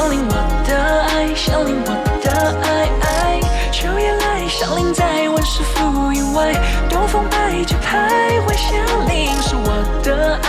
[0.00, 0.34] 降临我
[0.66, 1.90] 的爱，降临我
[2.24, 2.32] 的
[2.62, 2.88] 爱。
[3.02, 3.38] 爱。
[3.70, 6.54] 秋夜来，降临在温室浮云外，
[6.88, 9.68] 东风摆着徘徊，降临是我
[10.02, 10.48] 的爱，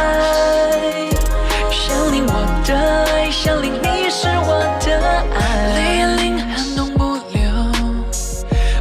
[1.70, 2.34] 降临我
[2.66, 4.88] 的爱，降临你是我的
[5.36, 5.68] 爱。
[5.76, 7.42] 泪眼淋寒冬不留。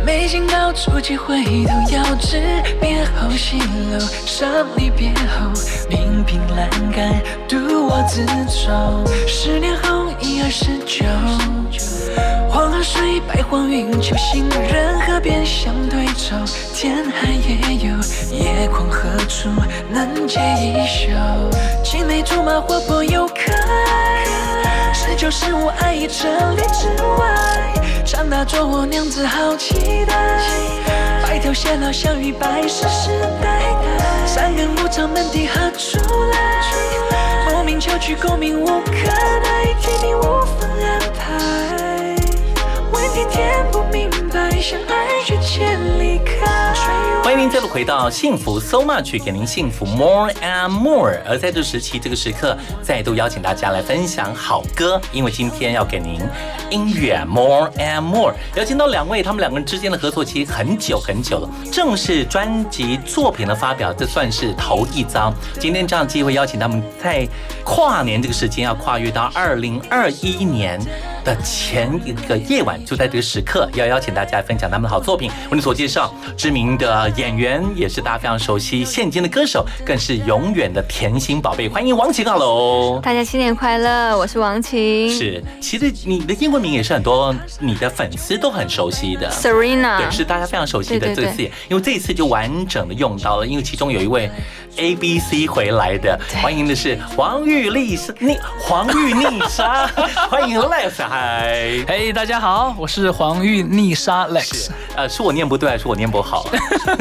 [0.07, 2.41] 没想到触及回头，要知
[2.81, 3.59] 别后西
[3.91, 5.51] 楼，伤离别后，
[5.89, 9.05] 命凭栏杆独我自舟。
[9.27, 10.00] 十年后
[10.43, 11.05] 二十九，
[12.49, 16.35] 黄河水，白黄云，秋行人河边相对愁。
[16.75, 17.95] 天寒夜有，
[18.37, 19.49] 夜空何处
[19.91, 21.11] 能解一宿？
[21.85, 24.93] 青梅竹马，活泼又可爱。
[24.93, 27.73] 十九十五，爱已成列之外。
[28.05, 30.15] 长大做我娘子，好期待。
[31.23, 33.11] 白头偕老，相遇百世世
[33.41, 34.27] 代代。
[34.27, 35.99] 三更无常，门第何处
[36.33, 37.30] 来？
[37.71, 40.23] 莫名巧取，功名无可奈，天命无
[40.59, 42.17] 分安排。
[42.91, 46.70] 问天天不明白，相爱却千离开。
[47.23, 51.17] 欢迎您再度回到幸福 so much，给您幸福 more and more。
[51.25, 56.21] 而在这时期这个时刻，再度邀请大家来分享好歌，因为今天要给您
[56.71, 58.35] 音乐 more and more。
[58.57, 65.33] 邀请到两位，他们两个人之间的合作期很久很久了，正式专辑作品的发表，这算是头一遭。
[65.61, 67.29] 今天这样机会邀请他们在
[67.65, 70.81] 跨年这个时间，要跨越到二零二一年。
[71.25, 75.31] 的前一个夜晚，就在这个时刻，要邀请大家分享他们的好作品。
[75.51, 81.69] 为你所介绍，知名的演员，也是大家非常熟悉，现今的歌手，更是永远的甜心宝贝。
[81.69, 85.11] 欢迎王晴，Hello，大家新年快乐，我是王晴。
[85.11, 94.31] 是，其实你的英文名也是很多你的粉丝都很熟悉的，Serena，对，是大家非常熟悉的这次，因为这一次就完整的用到了，因为其中有一位
[94.77, 99.87] A B C 回来的，欢迎的是黄玉丽是逆黄玉丽莎，
[100.31, 106.47] 欢迎 Lex，嗨，嘿，大家好，我是黄玉逆沙 Lex，呃，是我念不对还是我念不好？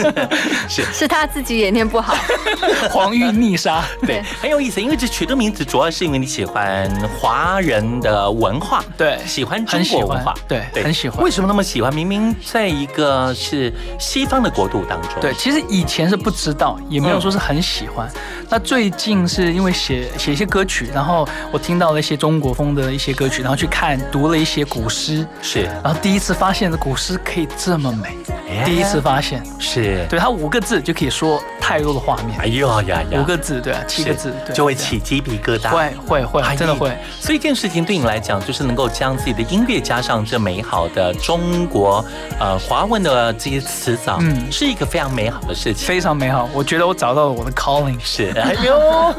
[0.67, 0.81] 是。
[0.91, 2.15] 是他自己也念不好，
[2.89, 6.89] 黄玉逆沙， 对，很有意思，因为这取的名字主要是因为你喜欢
[7.19, 11.23] 华人的文化，对，喜欢中国文化，对，很喜欢。
[11.23, 11.93] 为什么那么喜欢？
[11.93, 18.11] 明明在一个是西方的国度当中，对，其实以前是不知道，也没有说是很喜欢。
[18.49, 28.17] 那最近是因为写写一些歌曲，然后我听到了一些中国风的一些歌曲，然后去看读了一些古诗，是，然后第一次发现的古诗可以这么美，
[28.65, 30.05] 第一次发现，是。
[30.09, 36.95] 对他五个字就可以说太多的画面，哎呦呀呀，五个字对，啊七个字对就会起鸡皮疙瘩，会会会，真的会。
[37.19, 42.03] 所以一件事情对你来讲，就是能够将自己的音乐加上这美好的中国
[42.39, 46.49] 呃华文的这些词藻，嗯，是一个非常美好的事情，非常美好。
[46.53, 49.13] 我觉得我找到了我的 calling，是， 哎呦，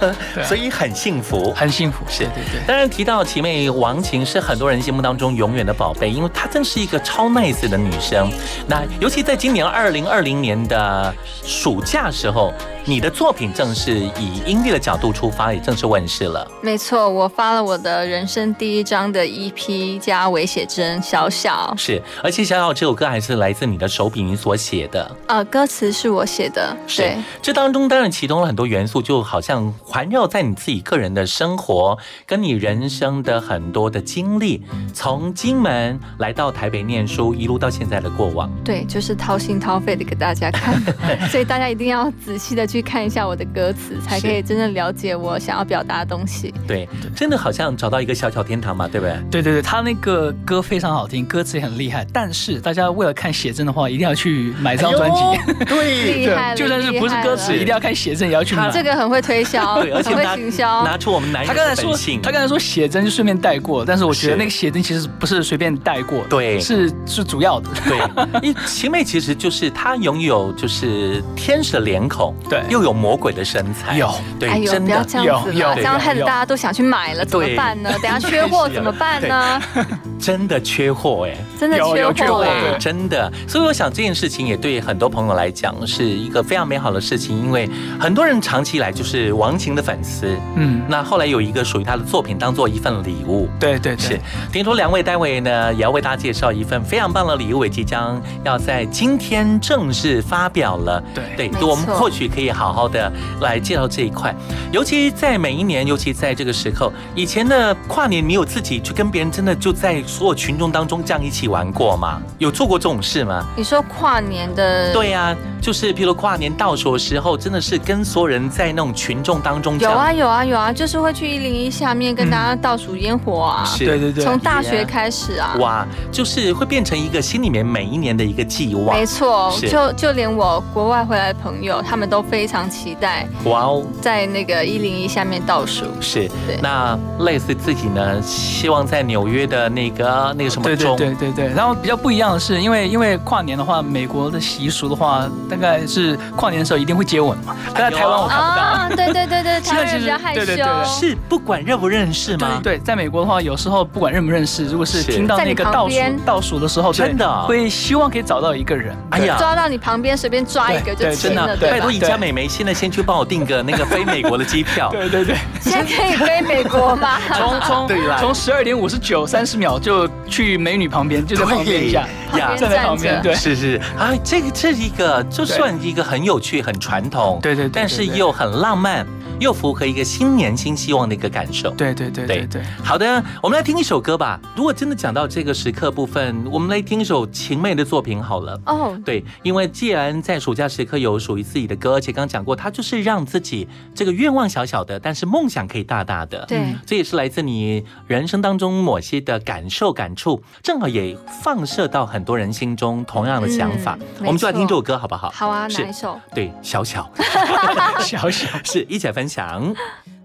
[0.44, 2.24] 所以很幸福，很幸福，是。
[2.24, 2.66] 对对。
[2.66, 8.28] 当然提到齐妹王琴是很多人心目当中永远的宝贝，因为她真是一个超 nice 的女生。
[8.66, 11.14] 那尤其在今年二零二零年的
[11.44, 12.52] 暑假时候。
[12.86, 16.50] 你的作品正是以音乐的角度出发，也正式问世了。
[16.62, 21.74] 没错，我发了我的人生第一张的 EP 加微写真《小小》。
[21.80, 25.14] 是，而且《小小》这首歌还是来自你的手笔你所写的。
[25.26, 26.74] 呃，歌词是我写的。
[26.96, 34.62] 对，这当中当然其中了很多元素，就好像环绕在你自己个人的生活，跟你人生的很多的经历，
[34.94, 38.50] 从金门来到台北念书，一路到现在的过往。
[38.64, 40.80] 对，就是掏心掏肺的给大家看，
[41.28, 42.69] 所以大家一定要仔细的。
[42.70, 46.54] 去看一下我的歌词，才可以真正了解我想要表达的东西。
[46.66, 49.16] 对，真的好像找到一个小小天堂嘛，对不对？
[49.30, 52.06] 对对对，他那个歌非常好听，歌词也很厉害。
[52.12, 55.64] 但是大家为了看写真的话，一定要去买张专辑。
[55.64, 58.70] 对，厉害就算是不是歌词，一定要看写真也要去买。
[58.70, 62.20] 这个很会推销，对，而且会行销，拿出我们男人的本性。
[62.22, 67.68] 他刚才说写真就顺便带过，但是我觉得那个写真其实不是随便带过，对，是是主要的。
[67.84, 67.98] 对，
[68.42, 72.59] 因为晴妹其实就是她拥有就是天使的脸孔，对。
[72.62, 72.70] 对。
[72.70, 74.12] 又有魔鬼的身材，有。
[74.38, 74.90] 对，哎呦，真的。
[74.90, 77.90] 不要这样子啦，有有这样害得大家都想去买了，怎么办呢？
[78.02, 79.62] 等下缺货怎么办呢？
[80.20, 81.36] 真的缺货哎。
[81.58, 82.76] 真的缺货哎。
[82.78, 87.68] 真的，所以我想这件事情也对很多朋友来讲是一个非常美好的事情，因为
[87.98, 93.48] 很多人长期以来就是王晴的粉丝，嗯，那后来有一个属于他的作品当做一份礼物。
[93.58, 94.10] 对对是。
[94.10, 94.20] 对，，
[94.52, 101.02] 听说两位待会呢也要为大家介绍一份非常棒的礼物，也即将要在今天正式发表了。
[101.14, 101.48] 对。
[101.48, 103.10] 对，我们或许可以好好的
[103.40, 104.34] 来介绍这一块，
[104.72, 112.20] 尤其在每一年，尤其在这个时候，以前的跨年，你有自己去跟别人真的就在所有群众当中这样一起玩过吗？
[112.38, 113.44] 有做过这种事吗？
[113.56, 125.56] 你说跨年的，对呀、就是譬如跨年倒数的时候，真的是跟所有人在那种群众当中有啊有啊有啊，就是会去一零一下面跟大家倒数烟火啊，是对对对，从大学开始啊。
[125.58, 129.04] 哇，就是会变成一个心里面每一年的一个寄望没。
[129.10, 135.84] 错，就就连我国外回来的朋友，他们都非常期待哇哦，在那个一零一下面倒数。
[136.00, 136.58] 是对。
[136.62, 148.62] 那类似自己呢，希望在纽约的那个那个什么对对，对对对，然后比较不一样的是，因为因为跨年的话，美国的习俗的话，大概是跨年的时候一定会接吻嘛，但在台湾我看不到。
[148.62, 150.40] 啊，对对对对， 台湾人比较害羞。
[150.40, 152.60] 对对对对是不管认不认识吗？
[152.62, 158.96] 对，在美国的话，有时候不管认不认识，如果是是听到那个倒数在你旁边倒数的时候，真的啊会希望可以找到一个人。
[159.10, 161.90] 哎呀抓到你旁边，随便抓一个就对对亲了，真的，拜托？
[161.90, 164.90] 宜家美眉，现在先去帮我订个那个飞美国的机票。
[164.90, 167.18] 对对对，先可以飞美国吗？
[167.32, 167.88] 从从
[168.18, 172.06] 从十二点五十九三十秒就去美女旁边，就在旁边一下，
[172.36, 173.34] 呀站在旁边，对。
[173.34, 179.06] 是是啊，这个这一个，就算一个很有趣、很传统，对对但是又很浪漫，
[179.40, 181.70] 又符合一个新年新希望的一个感受。
[181.70, 184.38] 对对对对对，好的，我们来听一首歌吧。
[184.54, 188.60] 如果真的讲到这个时刻部分，我们来听一首晴妹的作品好了。
[188.66, 196.44] 哦，对，因为既然在暑假时刻有属于自己的歌，而且刚刚讲过，它就是让自己这个愿望小小的，但是梦想可以大大的。
[196.46, 203.96] 对，这也是来自你人生当中某些的感受、感触，正好也放射到很多人心中同样的想法。
[204.00, 205.30] 嗯我们就来听这首歌好不好？
[205.30, 206.20] 好啊，是哪一首？
[206.34, 207.10] 对，小小
[208.04, 209.29] 小小是一起来分享。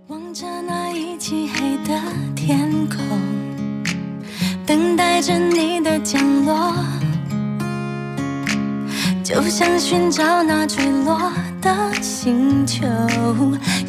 [0.07, 2.01] 望着那一漆黑的
[2.35, 2.97] 天空，
[4.65, 6.73] 等待着你的降落，
[9.23, 11.31] 就像寻找那坠落
[11.61, 12.87] 的星球，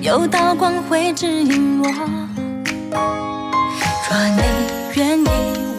[0.03, 1.89] 有道光会指引我。
[4.11, 4.43] 若你
[4.97, 5.29] 愿意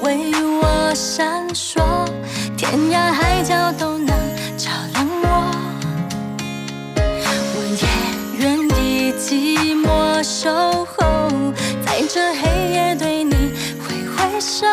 [0.01, 0.31] 为
[0.63, 1.79] 我闪烁，
[2.57, 4.07] 天涯海角都能
[4.57, 4.71] 照
[10.47, 10.53] 守
[10.85, 11.51] 候，
[11.85, 13.51] 在这黑夜对你
[13.83, 14.65] 挥挥手。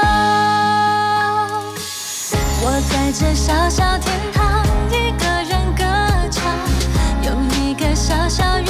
[2.63, 5.83] 我在这小小天堂，一个人歌
[6.31, 6.45] 唱，
[7.25, 8.69] 有一个小小愿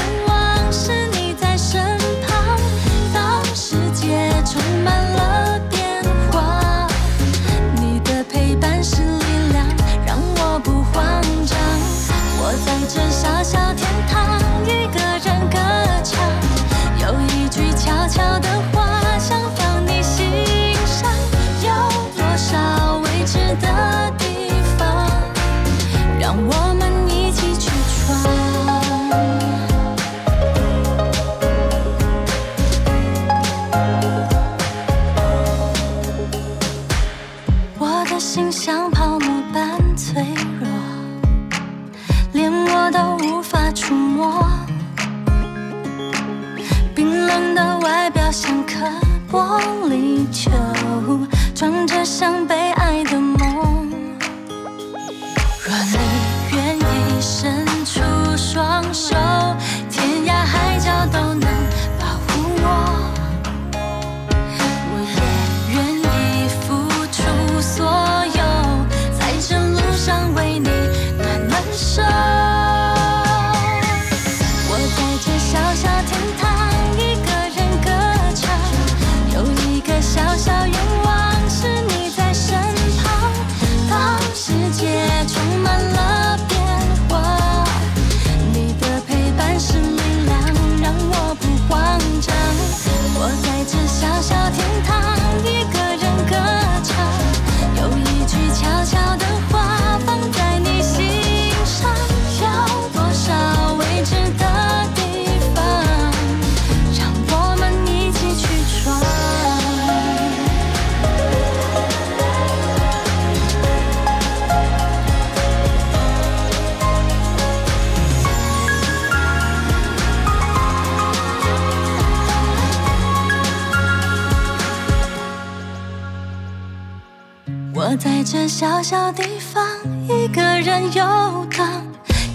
[130.08, 131.82] 一个人游荡，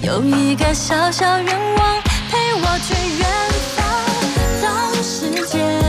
[0.02, 3.28] 有一个小小愿望陪我去远
[3.76, 3.86] 方。
[4.62, 5.89] 当世界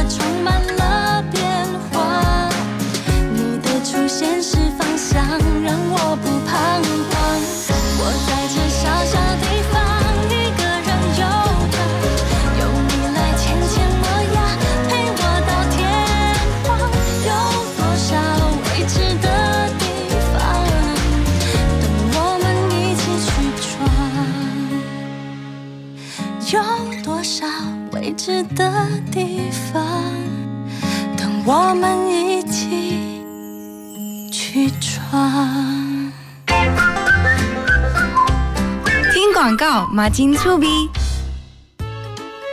[28.60, 28.70] 的
[29.10, 29.82] 地方，
[31.16, 33.22] 等我们一起
[34.30, 36.12] 去闯？
[39.14, 40.90] 听广告，马金粗逼。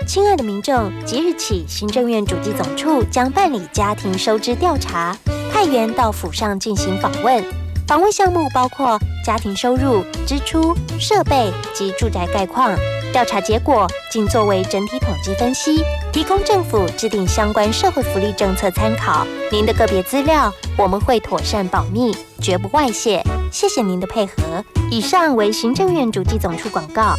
[0.08, 5.14] 亲爱的民众，即日起，行政院主计总处将办理家庭收支调查，
[5.52, 7.44] 派员到府上进行访问。
[7.86, 12.72] 访问项目包括家庭收入、支出、设备及住宅概况。
[13.14, 19.26] 调查结果仅作为整体统计分析，提供政府制定相关社会福利政策参考。
[19.52, 23.24] 您的个别资料我们会妥善保密，绝不外泄。
[23.52, 24.64] 谢谢您的配合。
[24.92, 27.16] 以上为行政院主计总处广告。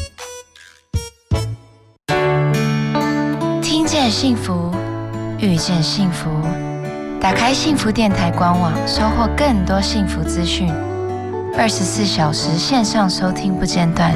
[3.62, 4.70] 听见幸福，
[5.38, 6.28] 遇见幸福。
[7.20, 10.72] 打开幸福电台官网，收获更多幸福资讯。
[11.56, 14.14] 二十四小时线上收听不间断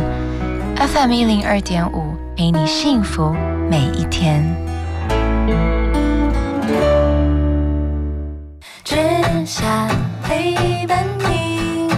[0.82, 3.32] ，FM 一零二点五，陪你幸福
[3.70, 4.42] 每一天。
[8.82, 8.96] 只
[9.46, 9.64] 想
[10.24, 11.88] 陪伴你。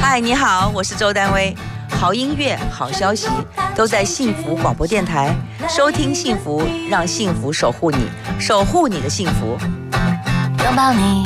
[0.00, 1.54] 嗨，你好，我是周丹薇。
[2.00, 3.28] 好音乐、好消息
[3.76, 5.34] 都在幸福广播电台，
[5.68, 8.08] 收听幸福，让幸福守护你，
[8.40, 9.58] 守护你的幸福。
[10.64, 11.24] 拥抱你，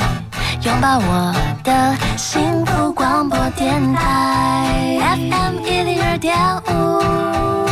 [0.63, 6.35] 拥抱我的幸福广播电台，FM 一零二点
[6.67, 7.66] 五。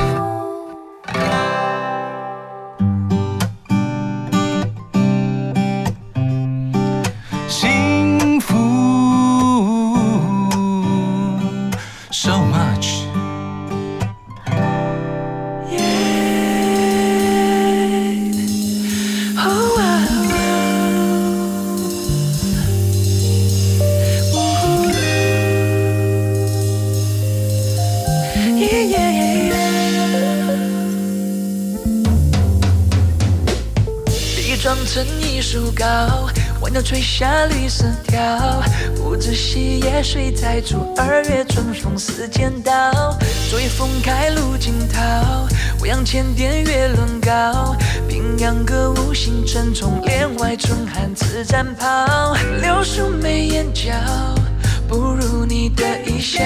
[34.35, 36.29] 地装成一束膏，
[36.61, 38.63] 晚鸟吹下绿色条，
[38.95, 43.17] 不知细叶谁裁出二月春风似剪刀。
[43.49, 45.47] 昨夜风开路惊涛，
[45.81, 47.75] 未央千点月轮高，
[48.07, 52.33] 平阳歌舞星辰冲帘外春寒自战袍。
[52.61, 53.91] 柳树眉眼角，
[54.87, 56.41] 不如你的一笑。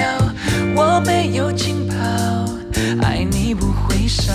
[0.76, 1.94] 我没有浸泡，
[3.02, 4.32] 爱你不会少。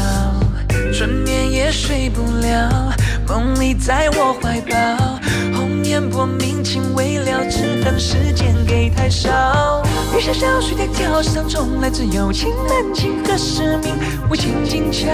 [0.93, 2.93] 春眠也睡不了，
[3.27, 4.75] 梦里在我怀抱。
[5.53, 9.83] 红颜薄命情未了，只恨时间给太少。
[10.13, 13.93] 雨潇潇水在跳，世上中来自有情难尽，何时明？
[14.29, 15.07] 为情静悄。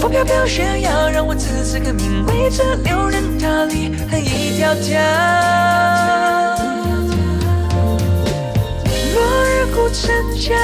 [0.00, 6.37] 风飘飘炫耀，让我自此时更名为这六人塔里恨一条条。
[9.88, 10.54] 落日古城郊，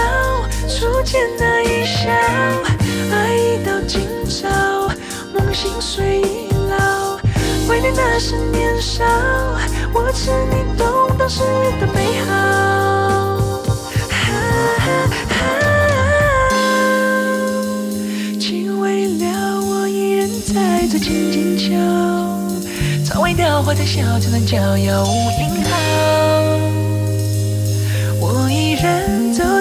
[0.68, 2.10] 初见那一笑，
[3.10, 4.48] 爱已到今朝，
[5.32, 7.16] 梦醒睡已老，
[7.66, 9.02] 怀念那时年少，
[9.94, 10.86] 我知你懂
[11.18, 11.40] 当时
[11.80, 12.32] 的美好。
[18.38, 21.72] 情未了，我依然在这静静瞧，
[23.04, 25.53] 草未凋花在笑，江南逍遥无影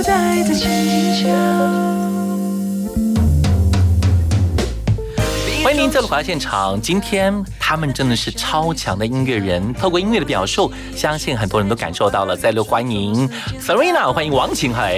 [0.03, 1.29] 在这静静桥。
[5.63, 6.79] 欢迎您再度回到现场。
[6.81, 7.33] 今天
[7.73, 12.37] 他们真的是超强的音乐人，透过音乐的表述，相信很多人都感受到了。
[12.37, 13.27] 再度欢迎
[13.59, 14.95] Serena，欢迎王晴海。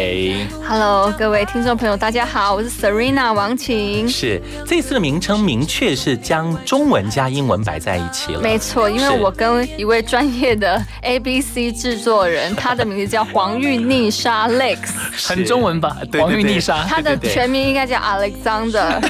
[0.67, 4.09] Hello，各位听众朋友，大家好，我是 Serena 王晴。
[4.09, 8.41] 是这次的名称明确是将中文加英文摆在一起了。
[8.41, 14.79] 没错，因为我跟一位专业的 ABC 制作人，他的名字叫黄玉逆莎 Lex，
[15.25, 15.95] 很中文吧？
[16.11, 19.01] 对对黄玉逆沙，他的全名应该叫 Alexander。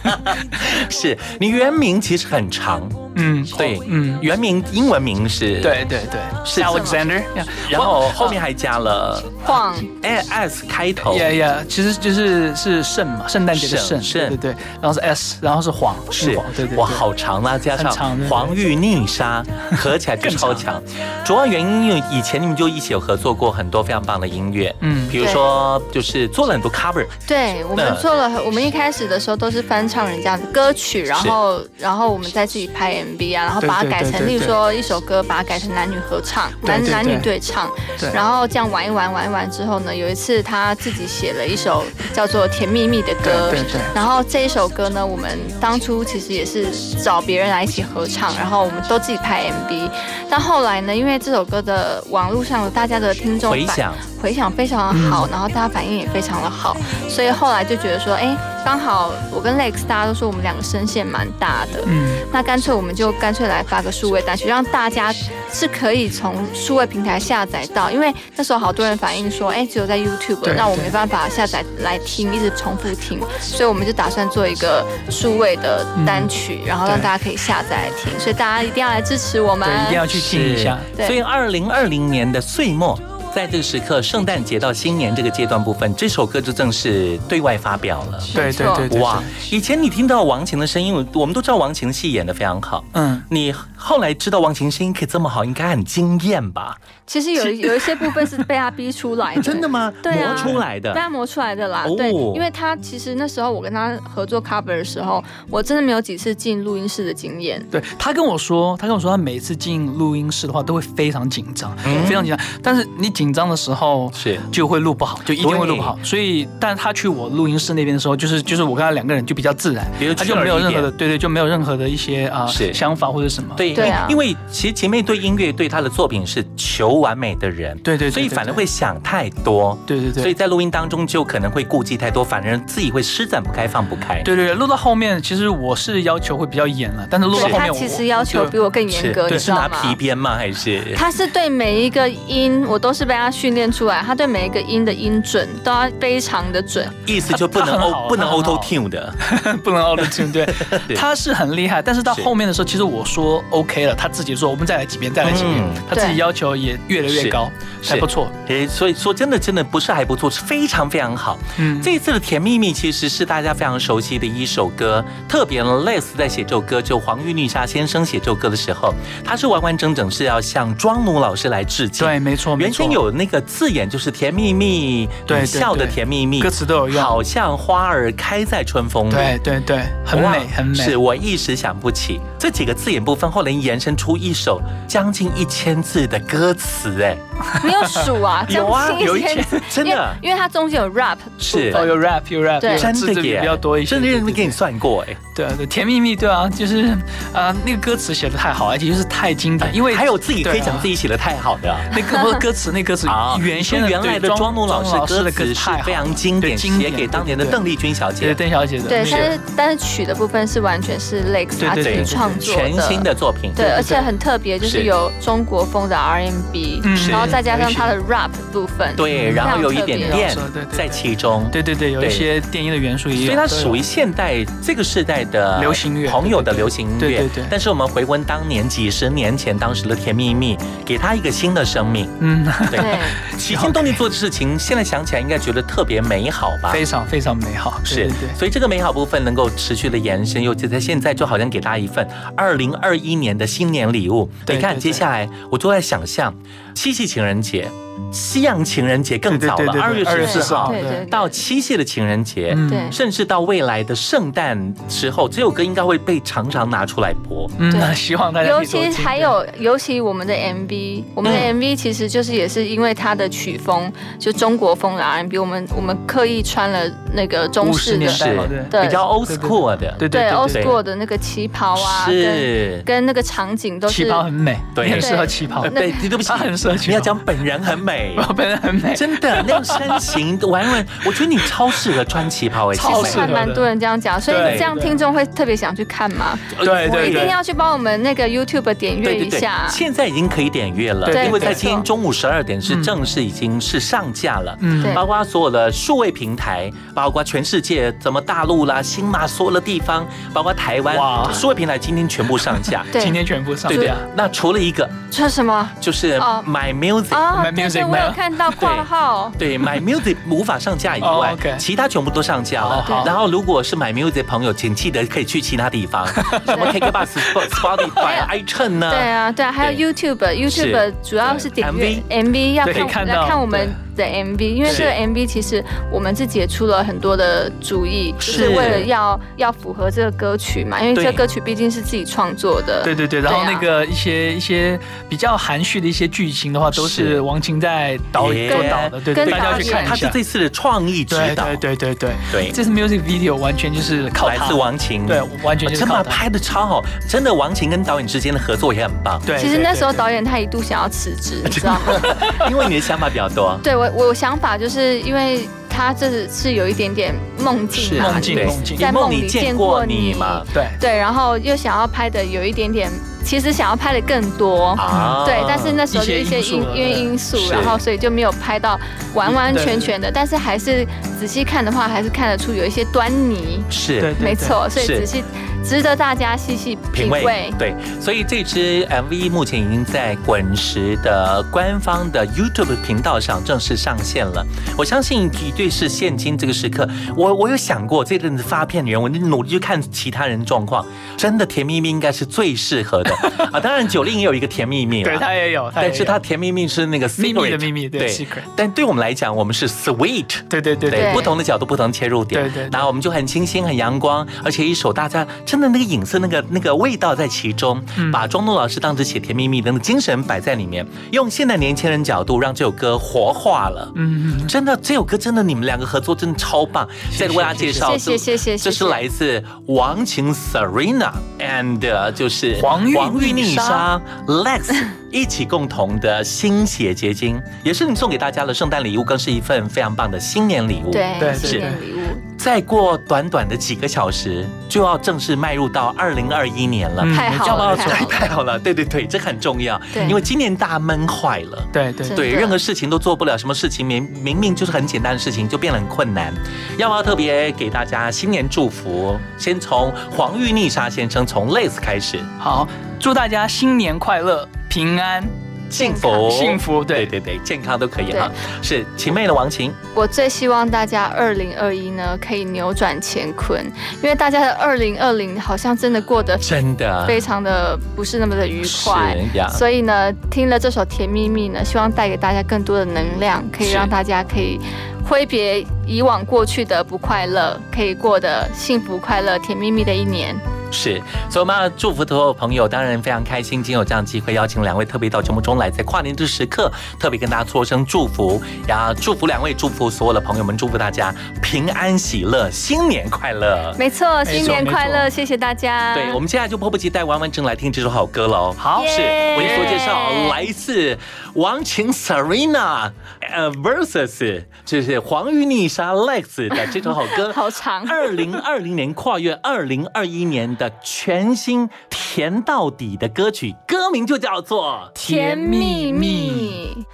[0.90, 2.88] 是你原名其实很长，
[3.20, 7.22] 嗯，对，嗯，原名英文名是，对对对，是 Alexander，
[7.68, 9.74] 然后后面还加了晃。
[10.02, 19.44] S 开头，呀呀，其实就是是圣嘛，圣诞节的圣，圣对对对，然后是 S，然后是黄，是黄，对对，哇，好长啊，加上黄玉逆沙，
[19.76, 20.82] 合起来就超强。
[21.24, 25.08] 主要原因因为以前你们就一起有合作过很多非常棒的音乐，嗯。
[25.10, 37.30] 比如说就是做了很多 cover，对我们嗯做了，我们一开始的时候都是翻唱人家的歌曲，然后然后我们再自己拍 MV 啊，然后把它改成，例如说一首歌，把它改成男女合唱，男男女对。
[37.30, 37.70] 对唱，
[38.12, 46.66] 然后这样玩一玩玩一玩之后呢，有一次他自己写了一首叫做《甜蜜蜜》的歌对对对，然后这一首歌呢，我们当初其实也是
[47.00, 49.88] 找别人来一起合唱，然后我们都自己拍 MV，
[50.28, 53.94] 但后来呢，因为这首歌的网络上大家的听众反回响。
[54.20, 56.76] 回响非常的好，然后大家反应也非常的好，
[57.08, 65.12] 所以后来就觉得说，哎，刚好我跟 Lex 大家都说我们两个声线蛮大的，嗯，那干脆我们就干脆来发个数位单曲，让大家
[65.52, 80.78] 是可以从数位平台下载到，因为那时候好多人反映说，哎，只有在 YouTube，对那我没办法下载来听，一直重复听，所以我们就打算做一个数位的单曲，然后让大家可以下载来听，所以大家一定要来支持我们，对，一定要去听一下。
[80.96, 82.98] 对所以二零二零年的岁末。
[83.34, 88.20] 在这个时刻，圣诞节到新年这个阶段部分，这首歌就正式对外发表了。
[88.34, 89.22] 对对对对，哇！
[89.50, 92.84] 以前你听到王晴的声音，我们都知道王晴戏演的非常好。
[92.92, 96.76] 嗯，你后来知道王琴声音可以这么好，应该很惊艳吧？
[97.06, 99.92] 其实有有一些部分是被他逼出来的， 真的吗？
[100.02, 101.00] 对啊磨出来的被。
[101.00, 101.84] 他磨出来的啦。
[101.88, 107.60] 哦对，因为他其实那时候我跟他合作 cover 的时候，我真的没有几次进录音室的经验。
[107.70, 112.46] 对他跟我说，他跟我说，他每次进录音室的话都会非常紧张，嗯非常紧张。
[112.62, 115.98] 但是你紧张的时候是就会录不好，就一定会录不好。
[116.04, 123.54] 所以，但他去我录音室那边的时候，就是就是我跟他两个人就比较自然，他就没有任何的对对，就没有任何的一些啊、是想法或者什么。
[123.56, 134.22] 对，对啊因为其实前面对音乐对他的作品是求完美的人，对对对所以对对反而会想太多，对对对所以在录音当中就可能会顾忌太多，反而自己会施展不开放不开。
[134.22, 139.68] 对对对，录到后面其实我是要求会比较严了，但是录到后面我其实要求比我更严格，你是拿？
[139.80, 140.36] 皮鞭吗？
[140.36, 146.86] 还是他是对每一个音，我都是被他训练出来，他对每一个音的音准都要非常的准。
[147.06, 147.78] 意思就不能
[148.08, 149.14] 不能 auto tune 的？
[149.62, 150.46] 不能 auto tune，对
[150.88, 157.50] 对，他是很厉害，但是到后面的时候，其实我说 OK 了，他自己说我们再来几遍，再来几遍嗯，他自己要求也越来越高，
[157.82, 158.30] 还不错。
[158.48, 161.38] 诶，所以说真的真的不是还不错，是非常非常好。
[161.58, 168.94] 嗯，这一次的《甜蜜蜜》其实是大家非常熟悉的一首歌，特别呢，Les 在写这首歌，就黄玉丽莎先生写这首歌的时候，
[169.24, 172.06] 他是完完整整是要向庄奴老师来致敬。
[172.06, 179.14] 对，没错，原先有那个字眼就是甜蜜蜜，对对笑的甜蜜蜜，歌词都有用好像花儿开在春风里。
[179.14, 180.74] 对对对，很美很美。
[180.74, 187.16] 是我一时想不起这几个字眼部分，后来延伸出一首将近一千字的歌词，哎，
[187.64, 188.44] 你有数啊？
[188.50, 193.90] 有啊有一千千真的因为它中间有 rap 是哦，有 rap 有 rap，对有真的字字比，较多一些。
[193.90, 195.16] 真的认真对给你算过，哎。
[195.34, 196.88] 对对对，甜蜜蜜，对啊，就是
[197.32, 201.74] 啊，那个歌词写的太好，而且就是太经典，因为 还有自己可以讲自己写的太好的。
[201.92, 213.39] 那个 不是歌词，那歌词啊，原先原来的庄奴老师歌的词是非常经典，经典写给当年的邓丽君小对姐，邓小姐的，对，但是但是曲的部分是完全是 Lex 他自己创作全新的作品。
[213.56, 214.84] 对，而且很特别，就是是。
[214.84, 217.08] 有中国风的 R&B，嗯。
[217.08, 220.36] 然后再加上它的 rap 部分，对，然后有一点电
[220.70, 221.48] 在其中。
[221.52, 227.00] 对对对，有一些电音的元素也有，所以它属于现代这个时代的流行乐朋友的流行音乐。
[227.00, 227.44] 对对对。
[227.50, 232.08] 但是我们回温当年几十年前当时的甜蜜蜜，给它一个新的生命。
[232.20, 232.98] 嗯，对，对。
[233.38, 236.72] 起心动念做的事情，现在想起来应该觉得特别美好吧？
[236.72, 238.10] 非常非常美好，是。
[238.36, 244.30] 所以这个美好部分能够持续的延伸，尤其在现在，就好像给大家一份二零二一年的新年礼物。
[244.46, 246.34] 你看，接下来我都在想象
[246.74, 247.68] 七夕情人节、
[248.12, 250.70] 西洋情人节更早了，二月2月十四号。
[250.70, 252.52] 对对对到七夕的情人节。
[252.56, 252.68] 嗯。
[252.68, 252.90] 对。
[252.90, 257.48] 甚至到未来的圣诞时候，这首歌应该会被常常拿出来播。
[257.58, 261.56] 嗯，希望大家尤其还有，尤其我们的 MV，我们的嗯。
[261.56, 266.80] MV 其实就是也是因为它的曲风就中国风的 R&B，我们我们刻意穿了
[267.12, 268.82] 那个中式50年的是对。
[268.82, 269.48] 比较 old 对对。
[269.48, 272.82] school 的，对对 old school 的那个旗袍啊，跟是。
[272.84, 274.86] 跟那个场景都旗是袍很美，对。
[274.86, 275.62] 你很适合旗袍。
[275.62, 277.89] 呃，对，对不起，他很适合你要讲本人很美。
[277.90, 283.26] 美，本人很美，真的那个身形，完完，我觉得你超适合穿旗袍哎，超适合。
[283.26, 284.56] 蛮多人这样讲，所以对。
[284.58, 286.38] 这样听众会特别想去看嘛？
[286.58, 289.38] 对对对，一定要去帮我们那个 YouTube 点阅对对对。
[289.38, 289.66] 一下，。
[289.68, 291.24] 现在已经可以点阅了，对。
[291.26, 294.56] 因为在今天中午十二点是嗯正式已经是上架了。
[294.60, 294.82] 嗯。
[294.82, 294.92] 对。
[294.94, 301.30] 包括所有的数位平台，包括全世界，怎么大陆啦、新马所有的地方，包括台湾哇。
[301.32, 302.84] 数位平台今天全部上架。
[302.92, 303.86] 对今天全部上对对。
[303.86, 305.70] 架，，那除了一个这是什么？
[305.80, 306.44] 就是哦。
[306.46, 312.84] My Music，、啊，My 对我没有有看到括号，对，My Music 无法上架以外，其他全部都上架了。
[313.06, 316.06] 然后，如果是 My Music 的朋友，请记得可以去其他地方，
[316.46, 317.06] 什么 KKBox、
[317.50, 318.90] Spotify、iTunes 呢？
[318.90, 320.10] 对啊，对啊，还有对。
[320.10, 323.68] YouTube，YouTube 主要是点阅 MV 要对可以看看我们
[324.00, 332.82] 的 MV，因为这个 MV 其实我们自己也出了很多的主意，就是是为了要要符合这个歌曲嘛，因为这个歌曲毕竟是自己创作的。
[332.82, 339.90] 对对对，然后那个一些一些比较含蓄的一些剧情的话，都是是王琴在导演做导的，对大家要去看一下。
[339.90, 346.02] 他是这次的创意指导，对对对对对，对这次 music video 完全就是靠他来自王琴，对，完全就是靠他。
[346.02, 349.20] 真的拍的超好，真的王琴跟导演之间的合作也很棒。
[349.26, 352.00] 对，其实那时候导演他一度想要辞职，你知道吗？
[352.48, 353.58] 因为你的想法比较多。
[353.62, 358.46] 对我我想法就是因为他这是有一点点梦境嘛，梦境对。
[358.46, 358.76] 梦境。
[358.76, 360.14] 在梦里见见过过你你。
[360.14, 360.42] 嘛？
[360.52, 360.66] 对。
[360.80, 362.90] 对，然后又想要拍的有一点点，
[363.24, 364.76] 其实想要拍的更多。
[364.78, 365.22] 啊。
[365.24, 368.78] 对，但是那时候就一些因因因为因素，然后所以就没有拍到
[369.14, 370.86] 完完全全的，但是还是
[371.18, 373.62] 仔细看的话，还是看得出有一些端倪。
[373.70, 374.14] 是。
[374.20, 375.24] 没错，所以仔细
[375.64, 377.52] 值得大家细细品味。
[377.58, 384.44] 对，所以这支 MV 目前已经在滚石的官方的 YouTube 频道上正式上线了。
[384.76, 390.84] 我相信绝对是现今这个时刻，我我有想过这阵子发片的人，我努力去看其他人状况，
[391.16, 393.14] 真的甜蜜蜜应该是最适合的。
[393.52, 393.60] 啊。
[393.60, 400.26] 当然九令也有一个甜蜜蜜对他也有，但是他甜蜜蜜是那个 秘密的 secret 秘密，对对 secret，但对我们来讲，我们是 sweet。
[400.48, 402.70] 对对对对，对不同的角度，不同的切入点，对对对。
[402.72, 413.92] 然后我们就很清新、很阳光，而且一首大家真的那个影色、那个那个味道在其中，嗯把庄东老师当时写《甜蜜蜜》的那个精神摆在里面，用现代年轻人角度让这首歌活化了。
[413.96, 416.88] 嗯嗯，真的，这首歌真的，你们两个合作真的超棒。
[417.18, 421.10] 再为大家介绍，谢谢谢谢这是来自王晴 Serena
[421.40, 424.72] and 呃就是黄玉玉丽莎 Lex
[425.10, 430.92] 一起共同的心血结晶，也是你送给大家的圣诞礼物，更是一份非常棒的新年礼物。
[430.92, 432.29] 对对新是年礼物。
[432.42, 437.02] 再过短短的几个小时，就要正式迈入到二零二一年了。
[437.04, 437.92] 嗯太好要不要了，说？
[437.92, 438.08] 太好了。
[438.08, 439.78] 太好了，对对对，这很重要。
[439.92, 441.62] 对因为今年大家闷坏了。
[441.70, 446.32] 对对真对，任何事情都做不了，什么事情明明明就是很简单的事情，就变得很困难。
[446.78, 449.18] 要不要特别给大家新年祝福？
[449.36, 452.66] 先从黄玉丽莎先生从 Lace 开始，好，
[452.98, 455.22] 祝大家新年快乐，平安。
[455.70, 456.30] 幸福。
[456.30, 457.00] 幸福对。
[457.00, 458.30] 对对对，健康都可以哈。
[458.60, 463.64] 是晴妹的王晴，我最希望大家二零二一呢可以扭转乾坤，
[464.02, 467.06] 因为大家的二零二零好像真的过得真的。
[467.06, 469.16] 非常的不是那么的愉快。
[469.48, 474.60] 所以呢，听了这首《甜蜜蜜》呢，希望带给大家更多的能量，可以让大家可以
[475.02, 480.36] 挥别以往过去的不快乐，可以过得幸福快乐、甜蜜蜜的一年。
[480.70, 493.74] 是，所以我们要祝福所有朋友，当然非常开心，今天有这样机会邀请两位特别到节目中来，在跨年的时刻，特别跟大家说声祝福，然后祝福两位，祝福所有的朋友们，祝福大家平安喜乐，新年快乐。
[493.78, 495.94] 没错，新年快乐，谢谢大家。
[495.94, 498.54] 对，我们接下来就迫不及待完完整来听这首好歌喽。
[498.56, 500.96] 好是耶为你所介绍，来自
[501.34, 502.90] 王晴 Serena
[503.20, 507.32] 呃 versus 就是黄玉丽莎 Lex 的这首好歌。
[507.32, 507.86] 好长。
[507.88, 516.84] 二零二零年跨越二零二一年的全新甜到底的歌曲，歌名就叫做甜蜜蜜，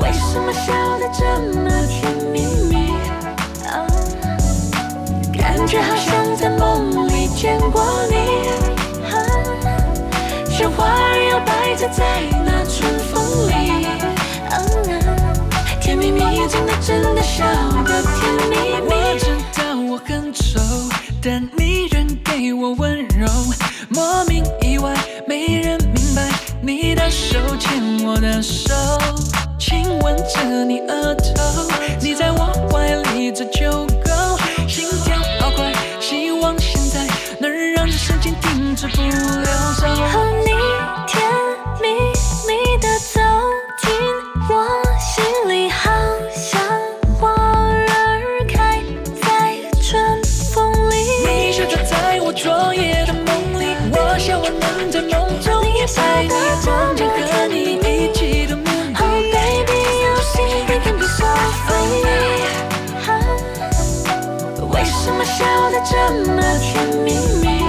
[0.00, 1.24] 为什么笑得这
[1.60, 2.90] 么甜蜜蜜？
[3.66, 3.86] 啊
[5.38, 7.82] 感觉好像在梦里见过
[11.80, 12.04] 就在
[12.44, 13.86] 那春风里。
[14.50, 14.60] 啊
[15.80, 17.42] 甜蜜蜜，真的真的笑
[17.84, 18.92] 得甜蜜蜜。
[18.92, 19.24] 我知
[19.58, 20.60] 道我很丑，
[21.22, 23.26] 但你仍给我温柔，
[23.88, 24.94] 莫名意外，
[25.26, 26.28] 没人明白
[26.60, 28.74] 你的手牵我的手，
[29.58, 31.39] 亲吻着你额头，
[65.82, 67.64] 这么甜蜜蜜，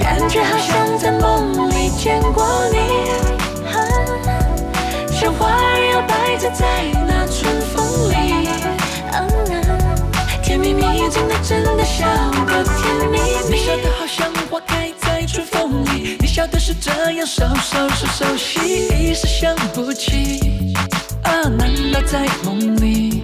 [0.00, 2.76] 感觉好像在梦里见过你，
[5.12, 6.50] 像花儿要摆在
[7.06, 8.48] 那春风里。
[10.42, 12.04] 甜蜜蜜，真的真的笑
[12.46, 20.74] 得甜蜜蜜，你笑得好像花开在春风里，你笑的是这样熟熟熟熟悉，一时想不起。
[21.22, 23.19] 啊，难道在梦里？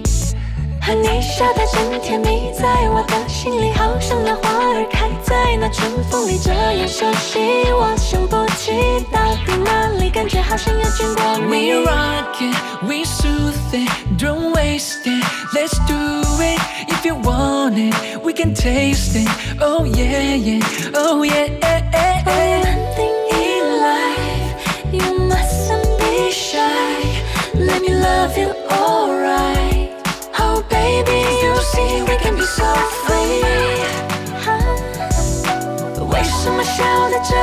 [0.87, 7.39] 和你笑太真甜蜜，在我的心里，好像那花儿开在那春风里，这样熟悉，
[7.73, 8.71] 我想不起
[9.11, 11.85] 到底哪里，感觉好像有见过你 We。
[11.85, 15.25] rock it, we soothe it, don't waste it.
[15.53, 15.93] Let's do
[16.41, 16.57] it.
[16.87, 19.27] If you want it, we can taste it.
[19.59, 21.49] Oh yeah, yeah, oh yeah.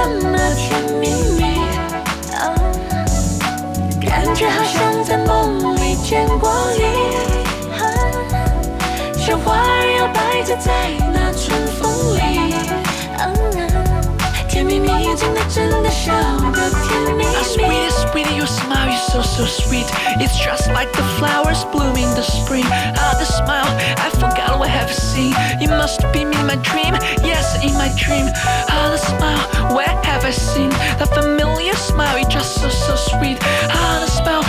[0.08, 1.42] 么甜蜜蜜？
[2.32, 2.42] 哦
[4.04, 6.82] 感觉好像在梦里见过你。
[9.16, 10.70] 像花儿摇摆着在
[15.56, 16.38] in the show.
[17.44, 19.86] sweetie, sweetie, your smile, you're so, so sweet.
[20.22, 22.64] It's just like the flowers blooming the spring.
[22.66, 25.34] Ah, the smile, I forgot what I have seen.
[25.62, 28.26] It must be me in my dream, yes, in my dream.
[28.70, 30.70] Ah, the smile, where have I seen?
[30.98, 33.38] The familiar smile, it's just so, so sweet.
[33.42, 34.43] Ah, the smile,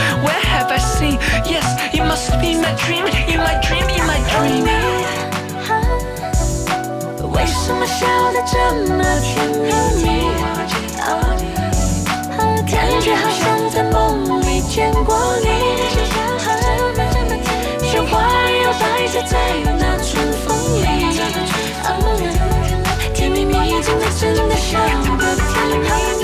[25.84, 26.15] Hey.